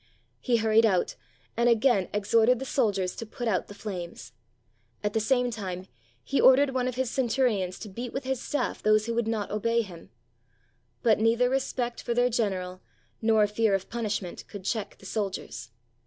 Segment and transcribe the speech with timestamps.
[0.39, 1.15] He hurried out,
[1.55, 4.31] and again exhorted the soldiers to put 6oi PALESTINE out the flames.
[5.03, 5.85] At the same time
[6.23, 9.51] he ordered one of his centurions to beat with his staff those who would not
[9.51, 10.09] obey him.
[11.03, 12.81] But neither respect for their general
[13.21, 15.69] nor fear of punishment could check the soldiers.